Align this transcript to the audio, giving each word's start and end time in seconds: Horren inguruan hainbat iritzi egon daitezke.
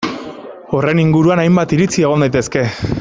Horren 0.77 1.01
inguruan 1.03 1.41
hainbat 1.43 1.77
iritzi 1.77 2.07
egon 2.09 2.27
daitezke. 2.27 2.67